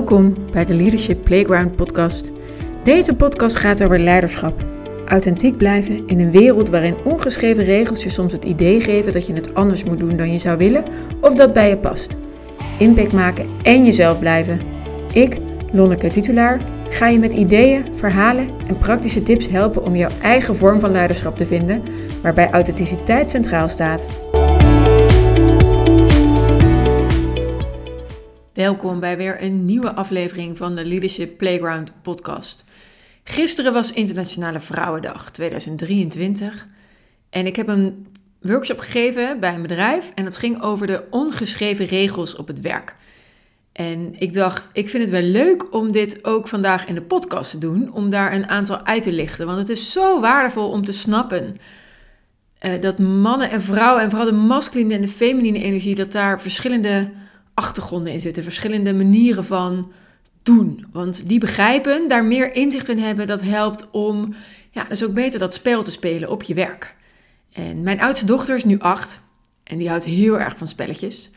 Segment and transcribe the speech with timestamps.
[0.00, 2.32] Welkom bij de Leadership Playground podcast.
[2.84, 4.64] Deze podcast gaat over leiderschap.
[5.06, 9.32] Authentiek blijven in een wereld waarin ongeschreven regels je soms het idee geven dat je
[9.32, 10.84] het anders moet doen dan je zou willen
[11.20, 12.16] of dat bij je past.
[12.78, 14.60] Impact maken en jezelf blijven.
[15.12, 15.38] Ik,
[15.72, 16.60] Lonneke Titulaar,
[16.90, 21.36] ga je met ideeën, verhalen en praktische tips helpen om jouw eigen vorm van leiderschap
[21.36, 21.82] te vinden,
[22.22, 24.06] waarbij authenticiteit centraal staat.
[28.60, 32.64] Welkom bij weer een nieuwe aflevering van de Leadership Playground podcast.
[33.24, 36.66] Gisteren was Internationale Vrouwendag 2023
[37.30, 38.06] en ik heb een
[38.40, 42.94] workshop gegeven bij een bedrijf en dat ging over de ongeschreven regels op het werk.
[43.72, 47.50] En ik dacht, ik vind het wel leuk om dit ook vandaag in de podcast
[47.50, 50.84] te doen, om daar een aantal uit te lichten, want het is zo waardevol om
[50.84, 51.54] te snappen
[52.62, 56.40] uh, dat mannen en vrouwen en vooral de masculine en de feminine energie, dat daar
[56.40, 57.10] verschillende
[57.60, 59.92] achtergronden in zitten, verschillende manieren van
[60.42, 60.86] doen.
[60.92, 64.34] Want die begrijpen, daar meer inzicht in hebben, dat helpt om,
[64.70, 66.96] ja, dus ook beter dat spel te spelen op je werk.
[67.52, 69.20] En mijn oudste dochter is nu acht
[69.64, 71.30] en die houdt heel erg van spelletjes.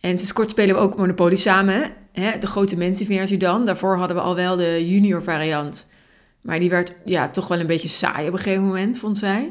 [0.00, 3.64] En sinds kort spelen we ook Monopoly samen, hè, de grote mensenversie dan.
[3.64, 5.86] Daarvoor hadden we al wel de junior variant.
[6.40, 9.48] Maar die werd ja, toch wel een beetje saai op een gegeven moment, vond zij.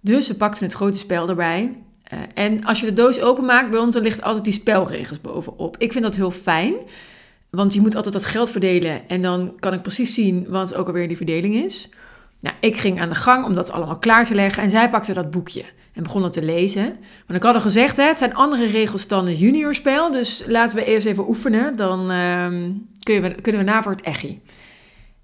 [0.00, 1.82] Dus ze pakte het grote spel erbij.
[2.12, 5.76] Uh, en als je de doos openmaakt bij ons, dan ligt altijd die spelregels bovenop.
[5.78, 6.74] Ik vind dat heel fijn,
[7.50, 9.08] want je moet altijd dat geld verdelen.
[9.08, 11.88] En dan kan ik precies zien wat ook alweer die verdeling is.
[12.40, 14.62] Nou, ik ging aan de gang om dat allemaal klaar te leggen.
[14.62, 16.84] En zij pakte dat boekje en begon dat te lezen.
[17.26, 20.10] Want ik had al gezegd, hè, het zijn andere regels dan het juniorspel.
[20.10, 21.76] Dus laten we eerst even oefenen.
[21.76, 22.46] Dan uh,
[23.02, 24.40] kunnen, we, na voor het echi.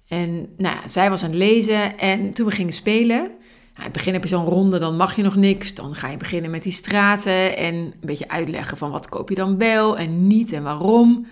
[0.07, 1.97] En nou zij was aan het lezen.
[1.97, 3.31] En toen we gingen spelen
[3.77, 5.73] in het begin heb je zo'n ronde, dan mag je nog niks.
[5.73, 9.35] Dan ga je beginnen met die straten en een beetje uitleggen van wat koop je
[9.35, 11.27] dan wel en niet en waarom.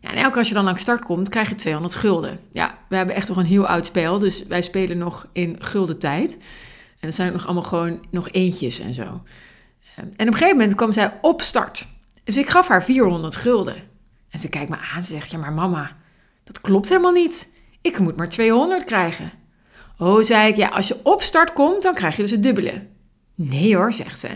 [0.00, 2.40] Ja, en elke keer als je dan langs start komt, krijg je 200 gulden.
[2.52, 5.98] Ja, we hebben echt nog een heel oud spel, dus wij spelen nog in gulden
[5.98, 6.38] tijd.
[7.00, 9.02] En er zijn ook nog allemaal gewoon nog eentjes en zo.
[9.02, 9.20] Ehm,
[9.96, 11.86] en op een gegeven moment kwam zij op start.
[12.24, 13.76] Dus ik gaf haar 400 gulden.
[14.30, 15.92] En ze kijkt me aan, ze zegt, ja maar mama,
[16.44, 17.52] dat klopt helemaal niet.
[17.80, 19.32] Ik moet maar 200 krijgen.
[19.98, 22.86] Oh, zei ik, ja, als je op start komt, dan krijg je dus het dubbele.
[23.34, 24.28] Nee hoor, zegt ze.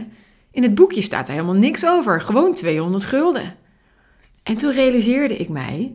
[0.51, 3.55] In het boekje staat er helemaal niks over, gewoon 200 gulden.
[4.43, 5.95] En toen realiseerde ik mij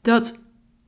[0.00, 0.40] dat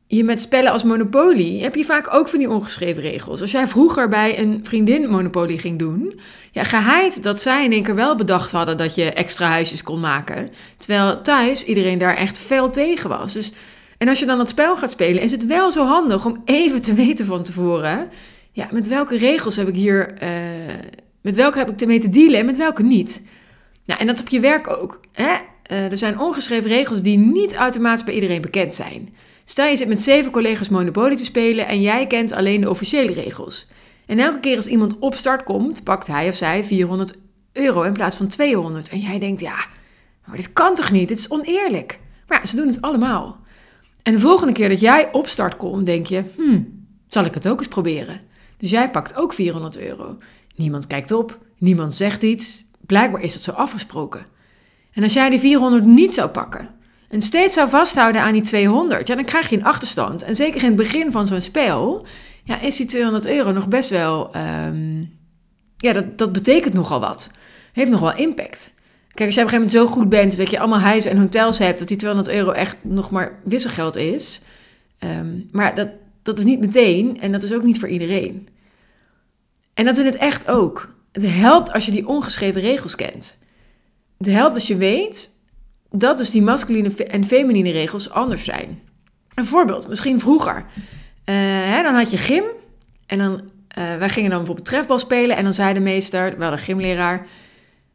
[0.07, 3.41] je met spellen als Monopoly heb je vaak ook van die ongeschreven regels.
[3.41, 6.21] Als jij vroeger bij een vriendin Monopoly ging doen,
[6.51, 10.01] ja, geheid dat zij in één keer wel bedacht hadden dat je extra huisjes kon
[10.01, 10.51] maken.
[10.77, 13.33] Terwijl thuis iedereen daar echt fel tegen was.
[13.33, 13.53] Dus
[14.05, 16.83] en als je dan het spel gaat spelen, is het wel zo handig om even
[16.83, 18.09] te weten van tevoren.
[18.53, 20.23] Ja, met welke regels heb ik hier.
[20.23, 20.29] Uh,
[21.21, 23.23] met welke heb ik ermee te dealen en met welke niet.
[23.85, 25.01] Nou, en dat op je werk ook.
[25.13, 25.33] Hè?
[25.73, 29.15] Uh, er zijn ongeschreven regels die niet automatisch bij iedereen bekend zijn.
[29.45, 33.13] Stel je zit met zeven collega's Monopoly te spelen en jij kent alleen de officiële
[33.13, 33.69] regels.
[34.07, 37.19] En elke keer als iemand op start komt, pakt hij of zij 400
[37.53, 38.89] euro in plaats van 200.
[38.89, 39.67] En jij denkt, ja,
[40.25, 41.09] maar dit kan toch niet?
[41.09, 41.99] Dit is oneerlijk.
[42.29, 43.43] Maar ja, ze doen het allemaal.
[44.05, 47.49] En de volgende keer dat jij op start komt, denk je, hmm, zal ik het
[47.49, 48.21] ook eens proberen?
[48.57, 50.19] Dus jij pakt ook 400 euro.
[50.55, 52.65] Niemand kijkt op, niemand zegt iets.
[52.81, 54.27] Blijkbaar is dat zo afgesproken.
[54.93, 56.69] En als jij die 400 niet zou pakken
[57.09, 60.23] en steeds zou vasthouden aan die 200, ja, dan krijg je een achterstand.
[60.23, 62.07] En zeker in het begin van zo'n spel,
[62.45, 64.37] ja, is die 200 euro nog best wel,
[64.67, 65.13] um,
[65.77, 67.31] ja, dat, dat betekent nogal wat.
[67.73, 68.75] Heeft nog wel impact.
[69.15, 71.19] Kijk, als jij op een gegeven moment zo goed bent dat je allemaal huizen en
[71.19, 74.41] hotels hebt, dat die 200 euro echt nog maar wisselgeld is.
[74.99, 75.89] Ehm, maar dat,
[76.23, 78.49] dat is niet meteen en dat is ook niet voor iedereen.
[79.75, 80.95] En dat in het echt ook.
[81.13, 83.39] Het helpt als je die ongeschreven regels kent.
[84.19, 85.31] Het helpt als je weet
[85.91, 88.81] dat dus die masculine en feminine regels anders zijn.
[89.35, 90.57] Een voorbeeld, misschien vroeger.
[90.57, 90.65] Uh,
[91.45, 92.45] hè, dan had je gym
[93.07, 96.51] en dan, uh, wij gingen dan bijvoorbeeld trefbal spelen en dan zei de meester, wel
[96.51, 97.27] de gymleraar,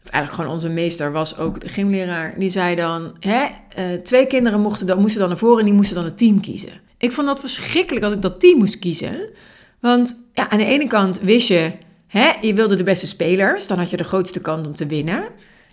[0.10, 4.60] eigenlijk gewoon onze meester was ook de gymleraar, die zei dan, hè, uh, twee kinderen
[4.60, 6.72] mochten dan, moesten dan naar voren en die moesten dan het team kiezen.
[6.98, 9.30] Ik vond dat verschrikkelijk als ik dat team moest kiezen.
[9.80, 11.72] Want ja, aan de ene kant wist je,
[12.08, 15.24] hè, je wilde de beste spelers, dan had je de grootste kans om te winnen.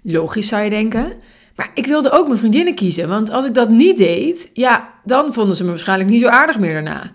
[0.02, 1.12] Logisch zou je denken.
[1.56, 5.32] Maar ik wilde ook mijn vriendinnen kiezen, want als ik dat niet deed, ja, dan
[5.32, 7.12] vonden ze me waarschijnlijk niet zo aardig meer daarna.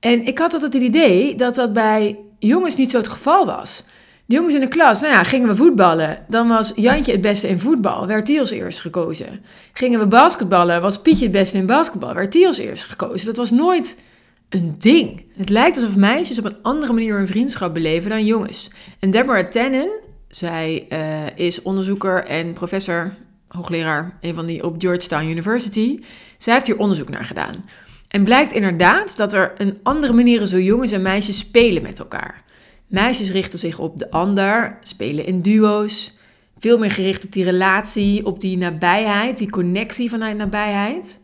[0.00, 3.84] En ik had altijd het idee dat dat bij jongens niet zo het geval was.
[4.26, 6.18] De jongens in de klas, nou ja, gingen we voetballen.
[6.28, 9.44] Dan was Jantje het beste in voetbal, werd die als eerst gekozen.
[9.72, 13.26] Gingen we basketballen, was Pietje het beste in basketbal, werd die als eerst gekozen.
[13.26, 14.00] Dat was nooit
[14.48, 15.24] een ding.
[15.36, 18.70] Het lijkt alsof meisjes op een andere manier hun vriendschap beleven dan jongens.
[18.98, 20.98] En Deborah Tannen, zij uh,
[21.46, 23.12] is onderzoeker en professor
[23.48, 26.00] hoogleraar, een van die op Georgetown University.
[26.38, 27.64] Zij heeft hier onderzoek naar gedaan.
[28.08, 31.98] En blijkt inderdaad dat er een andere manier is hoe jongens en meisjes spelen met
[31.98, 32.44] elkaar.
[32.86, 36.12] Meisjes richten zich op de ander, spelen in duo's,
[36.58, 41.20] veel meer gericht op die relatie, op die nabijheid, die connectie vanuit nabijheid.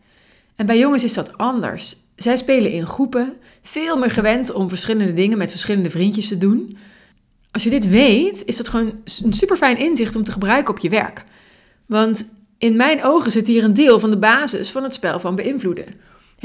[0.55, 1.95] En bij jongens is dat anders.
[2.15, 6.77] Zij spelen in groepen, veel meer gewend om verschillende dingen met verschillende vriendjes te doen.
[7.51, 8.93] Als je dit weet, is dat gewoon
[9.23, 11.23] een super fijn inzicht om te gebruiken op je werk.
[11.85, 15.35] Want in mijn ogen zit hier een deel van de basis van het spel van
[15.35, 15.85] beïnvloeden.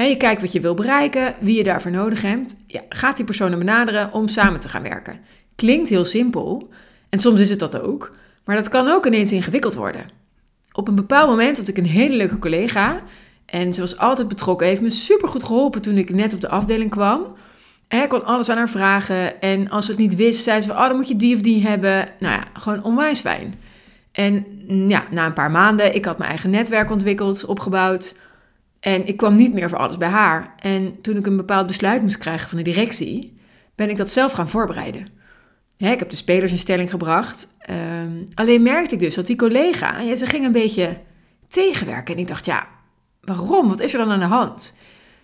[0.06, 2.56] Je kijkt wat je wil bereiken, wie je daarvoor nodig hebt.
[2.67, 5.21] Ja, gaat die personen benaderen om samen te gaan werken.
[5.56, 6.71] Klinkt heel simpel,
[7.09, 8.15] en soms is het dat ook,
[8.45, 10.11] maar dat kan ook ineens ingewikkeld worden.
[10.73, 13.03] Op een bepaald moment had ik een hele leuke collega
[13.47, 14.67] en ze was altijd betrokken.
[14.67, 17.37] Heeft me super goed geholpen toen ik net op de afdeling kwam.
[17.89, 19.41] En ik kon alles aan haar vragen.
[19.41, 21.67] En als ze het niet wist, zei ze: Oh, dan moet je die of die
[21.67, 22.09] hebben.
[22.19, 23.55] Nou ja, gewoon onwijs fijn.
[24.12, 28.15] En mm, ja, na een paar maanden, ik had mijn eigen netwerk ontwikkeld, opgebouwd.
[28.81, 30.55] En ik kwam niet meer voor alles bij haar.
[30.59, 33.37] En toen ik een bepaald besluit moest krijgen van de directie,
[33.75, 35.09] ben ik dat zelf gaan voorbereiden.
[35.77, 37.57] ik heb de spelers in stelling gebracht.
[37.59, 41.01] Ehm, alleen merkte ik dus dat die collega, ze ging een beetje
[41.49, 42.15] tegenwerken.
[42.15, 42.67] En ik dacht, ja,
[43.21, 43.69] waarom?
[43.69, 44.77] Wat is er dan aan de hand?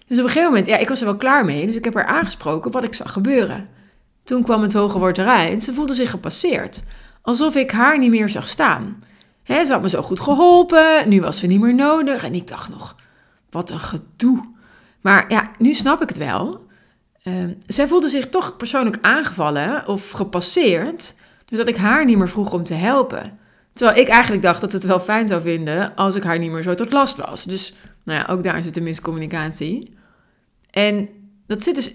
[0.06, 1.66] Dus op een gegeven moment, ja, ik was er wel klaar mee.
[1.66, 3.68] Dus ik heb haar aangesproken wat ik zag gebeuren.
[4.24, 5.62] Toen kwam het hoge woord eruit.
[5.62, 6.82] Ze voelde zich gepasseerd
[7.24, 9.02] alsof ik haar niet meer zag staan.
[9.46, 12.24] ze had me zo goed geholpen, nu was ze niet meer nodig.
[12.24, 12.96] En ik dacht nog,
[13.54, 14.52] wat een gedoe.
[15.00, 16.66] Maar ja, nu snap ik het wel.
[17.22, 21.14] Uh, zij voelde zich toch persoonlijk aangevallen of gepasseerd,
[21.44, 23.38] dus dat ik haar niet meer vroeg om te helpen.
[23.72, 26.62] Terwijl ik eigenlijk dacht dat het wel fijn zou vinden als ik haar niet meer
[26.62, 27.44] zo tot last was.
[27.44, 27.74] Dus
[28.04, 29.96] nou ja, ook daar zit een miscommunicatie.
[30.70, 31.08] En
[31.46, 31.94] dat zit dus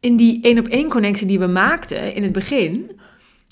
[0.00, 3.00] in die één op één connectie die we maakten in het begin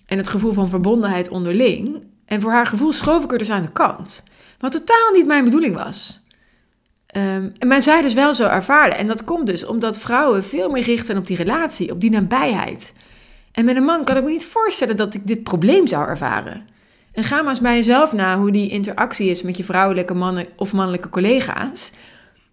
[0.06, 2.02] en het gevoel van verbondenheid onderling.
[2.24, 4.24] En voor haar gevoel schoof ik er dus aan de kant.
[4.58, 6.23] Wat totaal niet mijn bedoeling was.
[7.16, 8.96] Um, en men zij dus wel zo ervaren.
[8.96, 12.10] En dat komt dus omdat vrouwen veel meer gericht zijn op die relatie, op die
[12.10, 12.92] nabijheid.
[13.52, 16.66] En met een man kan ik me niet voorstellen dat ik dit probleem zou ervaren.
[17.12, 20.46] En ga maar eens bij jezelf na hoe die interactie is met je vrouwelijke mannen
[20.56, 21.92] of mannelijke collega's.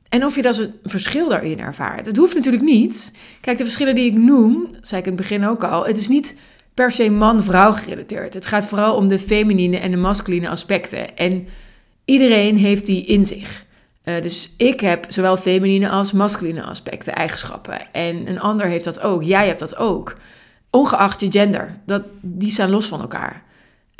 [0.09, 2.05] En of je dat een verschil daarin ervaart.
[2.05, 3.17] Het hoeft natuurlijk niet.
[3.41, 6.07] Kijk, de verschillen die ik noem, zei ik in het begin ook al, het is
[6.07, 6.35] niet
[6.73, 8.33] per se man-vrouw gerelateerd.
[8.33, 11.17] Het gaat vooral om de feminine en de masculine aspecten.
[11.17, 11.47] En
[12.05, 13.65] iedereen heeft die in zich.
[14.03, 17.93] Uh, dus ik heb zowel feminine als masculine aspecten, eigenschappen.
[17.93, 19.23] En een ander heeft dat ook.
[19.23, 20.15] Jij hebt dat ook.
[20.69, 21.77] Ongeacht je gender.
[21.85, 23.43] Dat, die staan los van elkaar.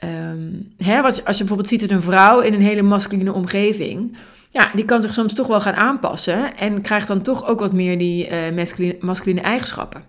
[0.04, 4.18] Um, hè, wat, als je bijvoorbeeld ziet dat een vrouw in een hele masculine omgeving...
[4.50, 6.58] Ja, die kan zich soms toch wel gaan aanpassen.
[6.58, 10.04] En krijgt dan toch ook wat meer die uh, masculine, masculine eigenschappen.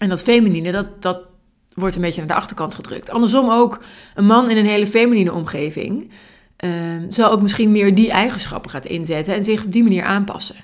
[0.00, 1.20] En dat feminine, dat, dat
[1.74, 3.10] wordt een beetje naar de achterkant gedrukt.
[3.10, 3.80] Andersom ook,
[4.14, 6.10] een man in een hele feminine omgeving
[6.64, 10.56] uh, zal ook misschien meer die eigenschappen gaan inzetten en zich op die manier aanpassen.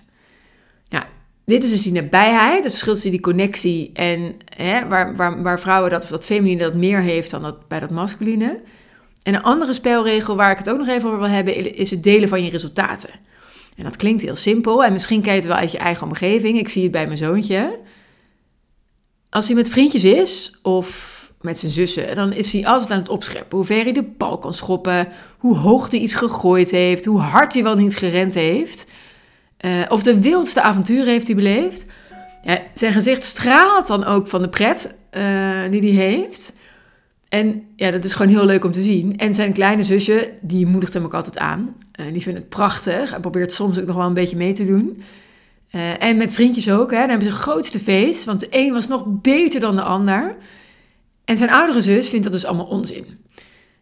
[0.89, 1.05] Nou,
[1.45, 5.61] dit is dus die nabijheid, het verschil tussen die connectie en hè, waar, waar, waar
[5.61, 8.61] vrouwen dat, of dat feminine dat meer heeft dan dat, bij dat masculine.
[9.23, 12.03] En een andere spelregel waar ik het ook nog even over wil hebben, is het
[12.03, 13.11] delen van je resultaten.
[13.77, 16.59] En dat klinkt heel simpel en misschien ken je het wel uit je eigen omgeving.
[16.59, 17.81] Ik zie het bij mijn zoontje
[19.33, 21.12] als hij met vriendjes is of
[21.43, 23.57] met zijn zussen, dan is hij altijd aan het opscheppen.
[23.57, 25.09] Hoe ver hij de bal kan schoppen,
[25.39, 28.87] hoe hoog hij iets gegooid heeft, hoe hard hij wel niet gerend heeft.
[29.65, 31.87] Uh, of de wildste avonturen heeft hij beleefd.
[32.43, 35.23] Ja, zijn gezicht straalt dan ook van de pret uh,
[35.71, 36.57] die hij heeft.
[37.29, 39.19] En ja, dat is gewoon heel leuk om te zien.
[39.19, 41.75] En zijn kleine zusje, die moedigt hem ook altijd aan.
[42.01, 44.67] Uh, die vindt het prachtig en probeert soms ook nog wel een beetje mee te
[44.67, 45.03] doen.
[45.99, 46.99] En met vriendjes ook, hè.
[46.99, 50.37] Dan hebben ze een grootste feest, want de een was nog beter dan de ander.
[51.25, 53.19] En zijn oudere zus vindt dat dus allemaal onzin.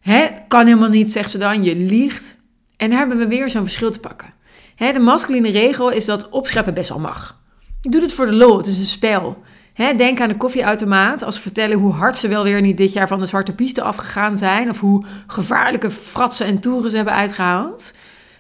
[0.01, 2.37] Hè, kan helemaal niet, zegt ze dan, je liegt.
[2.77, 4.35] En dan hebben we weer zo'n verschil te pakken.
[4.77, 7.41] De masculine regel is dat opscheppen best wel mag.
[7.81, 9.43] Je doet het voor de lol, het is een spel.
[9.97, 13.09] Denk aan de koffieautomaat als ze vertellen hoe hard ze wel weer niet dit jaar
[13.09, 14.69] van de zwarte piste afgegaan zijn.
[14.69, 17.95] Of hoe gevaarlijke fratsen en toeren ze hebben uitgehaald.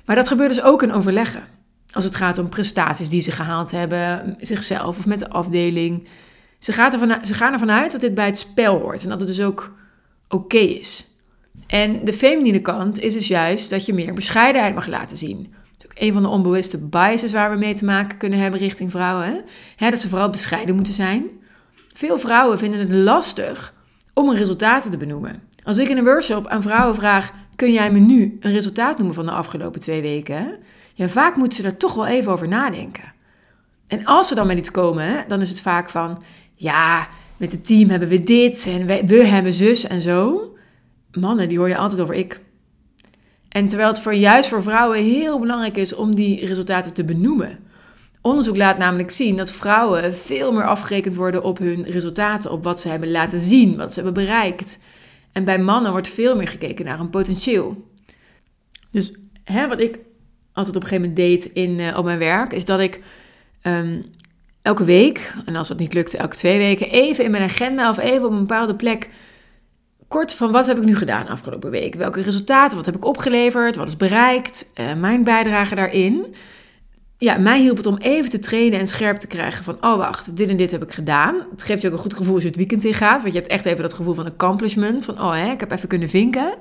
[0.04, 1.44] Maar dat gebeurt dus ook in overleggen.
[1.92, 6.08] Als het gaat om prestaties die ze gehaald hebben, zichzelf of met de afdeling.
[6.60, 6.92] Ze, gaat
[7.26, 9.72] ze gaan ervan uit dat dit bij het spel hoort en dat het dus ook
[10.28, 11.08] oké is.
[11.66, 15.54] En de feminine kant is dus juist dat je meer bescheidenheid mag laten zien.
[15.78, 18.60] Dat is ook een van de onbewuste biases waar we mee te maken kunnen hebben
[18.60, 19.44] richting vrouwen.
[19.76, 19.90] Hè?
[19.90, 21.24] dat ze vooral bescheiden moeten zijn.
[21.94, 23.74] Veel vrouwen vinden het lastig
[24.14, 25.42] om een resultaat te benoemen.
[25.64, 29.14] Als ik in een workshop aan vrouwen vraag: kun jij me nu een resultaat noemen
[29.14, 30.58] van de afgelopen twee weken?
[30.94, 33.12] Ja, vaak moeten ze er toch wel even over nadenken.
[33.86, 36.22] En als ze dan met iets komen, dan is het vaak van:
[36.60, 40.48] ja, met het team hebben we dit en we, hebben zus en zo.
[41.12, 42.40] Mannen, die hoor je altijd over ik.
[43.48, 47.58] En terwijl het voor, juist voor vrouwen heel belangrijk is om die resultaten te benoemen.
[48.20, 52.80] Onderzoek laat namelijk zien dat vrouwen veel meer afgerekend worden op hun resultaten, op wat
[52.80, 54.78] ze hebben laten zien, wat ze hebben bereikt.
[55.32, 57.88] En bij mannen wordt veel meer gekeken naar een potentieel.
[58.90, 59.12] Dus
[59.44, 59.98] hè, wat ik
[60.52, 63.00] altijd op een gegeven moment deed in, uh, op mijn werk, is dat ik
[63.62, 64.04] um,
[64.62, 67.98] elke week, en als dat niet lukte, elke twee weken, even in mijn agenda of
[67.98, 69.08] even op een bepaalde plek
[70.10, 71.94] kort van wat heb ik nu gedaan afgelopen week?
[71.94, 76.34] Welke resultaten, wat heb ik opgeleverd, wat is bereikt, uh, mijn bijdrage daarin.
[77.18, 80.36] Ja, mij hielp het om even te trainen en scherp te krijgen van, oh wacht,
[80.36, 81.46] dit en dit heb ik gedaan.
[81.50, 83.38] Het geeft je ook een goed gevoel als je het weekend in gaat, want je
[83.38, 86.54] hebt echt even dat gevoel van accomplishment, van oh hè, ik heb even kunnen vinken.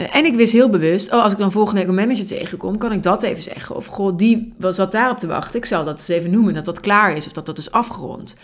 [0.00, 2.78] Uh, en ik wist heel bewust, oh als ik dan volgende week een manager tegenkom,
[2.78, 3.76] kan ik dat even zeggen.
[3.76, 6.64] Of goh, die was dat daarop te wachten, ik zal dat eens even noemen, dat
[6.64, 8.36] dat klaar is of dat dat is afgerond.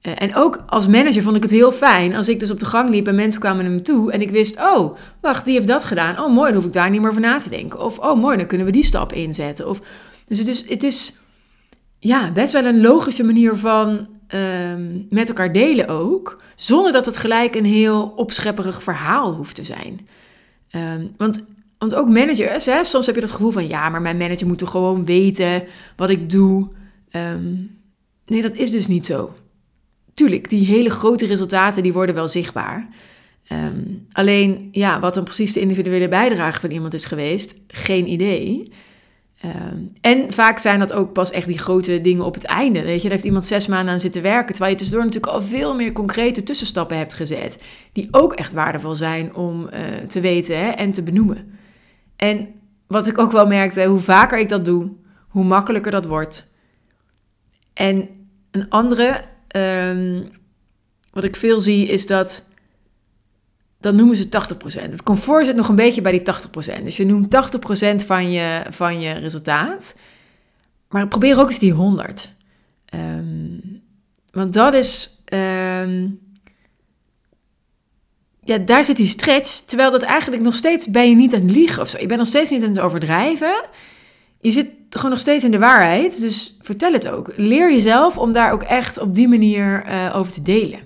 [0.00, 2.66] Eh, en ook als manager vond ik het heel fijn als ik dus op de
[2.66, 5.66] gang liep en mensen kwamen naar me toe en ik wist, oh, wacht, die heeft
[5.66, 6.18] dat gedaan.
[6.18, 7.80] Oh, mooi, dan hoef ik daar niet meer over na te denken.
[7.80, 9.68] Of, oh, mooi, dan kunnen we die stap inzetten.
[9.68, 9.80] Of,
[10.26, 11.16] dus het is, het is
[11.98, 17.16] ja, best wel een logische manier van um, met elkaar delen ook, zonder dat het
[17.16, 20.08] gelijk een heel opschepperig verhaal hoeft te zijn.
[20.76, 21.46] Um, want,
[21.78, 24.58] want ook managers, hè, soms heb je dat gevoel van, ja, maar mijn manager moet
[24.58, 25.64] toch gewoon weten
[25.96, 26.68] wat ik doe.
[27.12, 27.78] Um,
[28.26, 29.34] nee, dat is dus niet zo
[30.14, 32.88] tuurlijk, die hele grote resultaten die worden wel zichtbaar.
[33.52, 38.72] Um, alleen, ja, wat dan precies de individuele bijdrage van iemand is geweest, geen idee.
[39.44, 42.82] Um, en vaak zijn dat ook pas echt die grote dingen op het einde.
[42.82, 45.42] Weet je, daar heeft iemand zes maanden aan zitten werken, terwijl je tussendoor natuurlijk al
[45.42, 50.58] veel meer concrete tussenstappen hebt gezet, die ook echt waardevol zijn om uh, te weten
[50.58, 51.58] hè, en te benoemen.
[52.16, 52.48] En
[52.86, 54.90] wat ik ook wel merkte, hoe vaker ik dat doe,
[55.28, 56.50] hoe makkelijker dat wordt.
[57.72, 58.08] En
[58.50, 59.20] een andere
[59.56, 60.28] um,
[61.12, 62.48] wat ik veel zie is dat,
[63.82, 64.28] dan noemen ze 80%.
[64.80, 66.22] Het comfort zit nog een beetje bij die
[66.80, 66.82] 80%.
[66.82, 67.34] Dus je noemt
[68.02, 69.98] 80% van je, van je resultaat.
[70.88, 72.32] Maar probeer ook eens die 100.
[72.94, 73.80] Um, ehm,
[74.30, 75.18] want dat is...
[75.34, 76.20] Um,
[78.44, 79.60] ja, daar zit die stretch.
[79.60, 81.98] Terwijl dat eigenlijk nog steeds ben je niet aan het liegen of zo.
[81.98, 83.54] Je bent nog steeds niet aan het overdrijven
[84.42, 86.20] je zit gewoon nog steeds in de waarheid.
[86.20, 87.32] Dus vertel het ook.
[87.36, 90.80] Leer jezelf om daar ook echt op die manier uh, over te delen.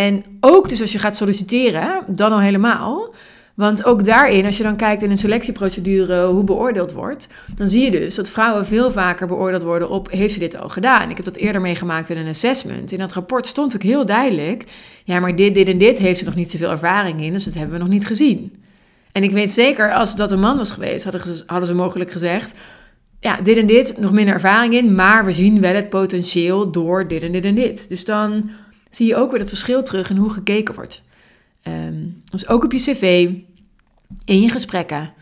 [0.00, 3.14] En ook dus als je gaat solliciteren, dan al helemaal.
[3.54, 7.84] Want ook daarin, als je dan kijkt in een selectieprocedure hoe beoordeeld wordt, dan zie
[7.84, 11.10] je dus dat vrouwen veel vaker beoordeeld worden op heeft ze dit al gedaan.
[11.10, 12.92] Ik heb dat eerder meegemaakt in een assessment.
[12.92, 14.64] In dat rapport stond ook heel duidelijk,
[15.04, 17.54] ja maar dit, dit en dit heeft ze nog niet zoveel ervaring in, dus dat
[17.54, 18.52] hebben we nog niet gezien.
[19.12, 22.54] En ik weet zeker, als dat een man was geweest, hadden, hadden ze mogelijk gezegd:
[23.20, 27.08] Ja, dit en dit, nog minder ervaring in, maar we zien wel het potentieel door
[27.08, 27.88] dit en dit en dit.
[27.88, 28.50] Dus dan
[28.90, 31.02] zie je ook weer dat verschil terug in hoe gekeken wordt.
[31.62, 33.30] Um, dus ook op je cv,
[34.24, 35.12] in je gesprekken,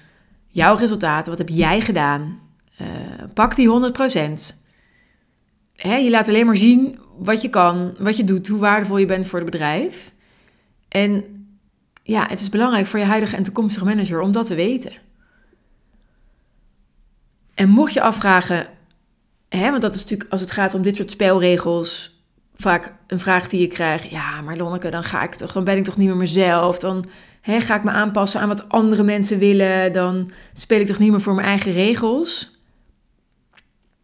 [0.49, 2.41] jouw resultaten, wat heb jij gedaan?
[2.81, 2.87] Uh,
[3.35, 4.57] pak die 100%.
[5.77, 9.07] Hè, je laat alleen maar zien wat je kan, wat je doet, hoe waardevol je
[9.07, 10.13] bent voor het bedrijf.
[10.89, 11.25] En
[12.03, 14.93] ja, het is belangrijk voor je huidige en toekomstige manager om dat te weten.
[17.55, 18.67] En mocht je afvragen,
[19.49, 22.18] hè, want dat is natuurlijk als het gaat om dit soort spelregels,
[22.59, 24.11] vaak een vraag die je krijgt.
[24.11, 26.79] Ja, maar Lonneke, dan ga ik toch, dan ben ik toch niet meer mezelf.
[26.79, 27.05] Dan
[27.41, 29.93] hè, ga ik me aanpassen aan wat andere mensen willen.
[29.93, 32.51] Dan speel ik toch niet meer voor mijn eigen regels.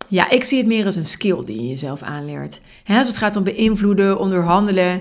[0.09, 2.61] Ja, ik zie het meer als een skill die je jezelf aanleert.
[2.85, 4.93] Hè, als het gaat om beïnvloeden, onderhandelen.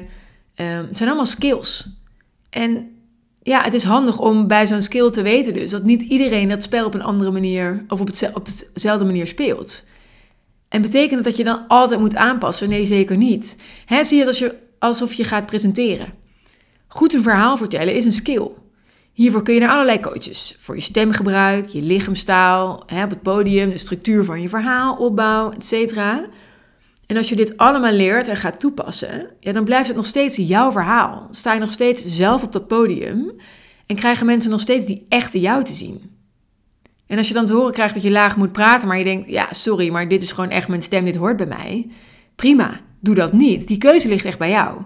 [0.56, 1.88] Um, het zijn allemaal skills.
[2.50, 2.92] En
[3.42, 6.64] ja, het is handig om bij zo'n skill te weten dus dat niet iedereen dat
[6.64, 9.84] spel op een andere manier of op, het, op dezelfde manier speelt.
[10.74, 12.70] En betekent dat dat je dan altijd moet aanpassen?
[12.70, 13.58] Nee, zeker niet.
[14.02, 16.14] Zie je het je, alsof je gaat presenteren.
[16.88, 18.48] Goed een verhaal vertellen is een skill.
[19.12, 20.58] Hiervoor kun je naar allerlei coaches.
[20.60, 25.98] Voor je stemgebruik, je lichaamstaal, op het podium, de structuur van je verhaal, opbouw, etc.
[27.08, 30.36] En als je dit allemaal leert en gaat toepassen, ja, dan blijft het nog steeds
[30.36, 31.28] jouw verhaal.
[31.32, 33.32] Sta je nog steeds zelf op dat podium
[33.86, 36.13] en krijgen mensen nog steeds die echte jou te zien.
[37.08, 39.30] En als je dan te horen krijgt dat je laag moet praten, maar je denkt,
[39.30, 41.90] ja, sorry, maar dit is gewoon echt mijn stem, dit hoort bij mij.
[42.36, 43.68] Prima, doe dat niet.
[43.68, 44.82] Die keuze ligt echt bij jou.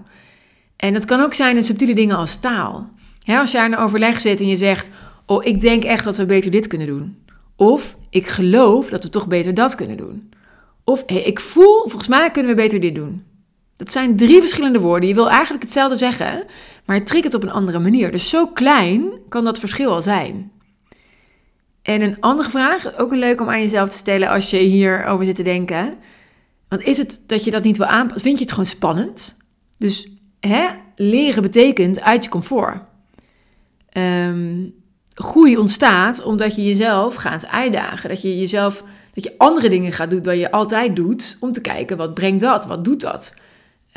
[0.75, 2.89] En dat kan ook zijn in subtiele dingen als taal.
[3.25, 4.89] als je aan een overleg zit en je zegt,
[5.25, 7.17] oh, ik denk echt dat we beter dit kunnen doen.
[7.55, 10.29] Of, ik geloof dat we toch beter dat kunnen doen.
[10.83, 13.23] Of hey, ik voel, volgens mij kunnen we beter dit doen.
[13.77, 15.09] Dat zijn drie verschillende woorden.
[15.09, 16.45] Je wil eigenlijk hetzelfde zeggen,
[16.85, 18.11] maar het op een andere manier.
[18.11, 20.51] Dus zo klein kan dat verschil al zijn.
[21.87, 25.25] En een andere vraag, ook een leuk om aan jezelf te stellen als je hierover
[25.25, 25.97] zit te denken.
[26.67, 28.21] Want is het dat je dat niet wil aanpassen?
[28.21, 29.37] Vind je het gewoon spannend?
[29.77, 32.79] Dus hè, leren betekent uit je comfort.
[33.97, 34.73] Um,
[35.13, 38.09] groei ontstaat omdat je jezelf gaat uitdagen.
[38.09, 41.61] Dat je jezelf, dat je andere dingen gaat doen dan je altijd doet, om te
[41.61, 43.33] kijken wat brengt dat, wat doet dat.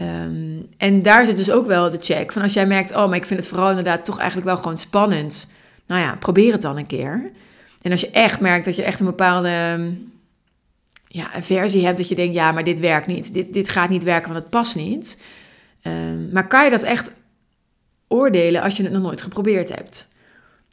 [0.01, 3.17] Um, en daar zit dus ook wel de check van als jij merkt, oh, maar
[3.17, 5.53] ik vind het vooral inderdaad toch eigenlijk wel gewoon spannend.
[5.87, 7.33] Nou ja, probeer het dan een keer.
[7.83, 9.49] En als je echt merkt dat je echt een bepaalde
[11.07, 13.35] ja, een versie hebt dat je denkt, ja, maar dit werkt niet.
[13.35, 15.23] Dit, dit gaat niet werken, want het past niet.
[15.83, 17.11] Um, maar kan je dat echt
[18.09, 20.09] oordelen als je het nog nooit geprobeerd hebt?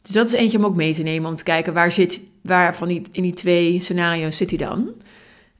[0.02, 2.76] Dus dat is eentje om ook mee te nemen, om te kijken waar zit, waar
[2.76, 4.90] van die, in die twee scenario's zit hij dan.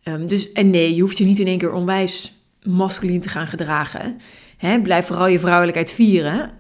[0.05, 3.47] Um, dus, en nee, je hoeft je niet in één keer onwijs masculien te gaan
[3.47, 4.21] gedragen.
[4.57, 6.51] Hè, blijf vooral je vrouwelijkheid vieren.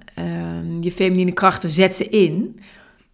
[0.81, 2.61] Je feminine krachten zet ze in.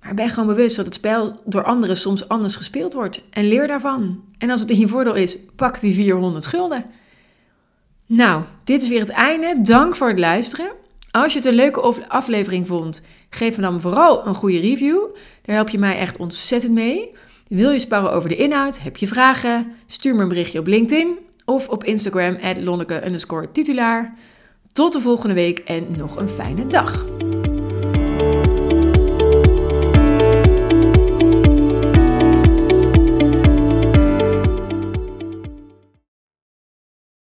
[0.04, 3.20] Maar ben gewoon bewust dat het spel door anderen soms anders gespeeld wordt.
[3.30, 4.25] En leer daarvan.
[4.38, 6.84] En als het in je voordeel is, pak die 400 gulden.
[8.06, 9.62] Nou, dit is weer het einde.
[9.62, 10.70] Dank voor het luisteren.
[11.11, 15.00] Als je het een leuke aflevering vond, geef me dan vooral een goede review.
[15.42, 17.11] Daar help je mij echt ontzettend mee.
[17.49, 18.80] Wil je sparren over de inhoud?
[18.80, 19.73] Heb je vragen?
[19.87, 24.14] Stuur me een berichtje op LinkedIn of op Instagram at lonneke titulaar.
[24.73, 27.04] Tot de volgende week en nog een fijne dag.